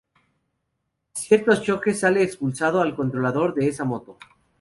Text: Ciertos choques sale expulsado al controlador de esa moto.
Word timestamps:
Ciertos 1.13 1.61
choques 1.61 1.99
sale 1.99 2.23
expulsado 2.23 2.81
al 2.81 2.95
controlador 2.95 3.53
de 3.53 3.67
esa 3.67 3.83
moto. 3.83 4.17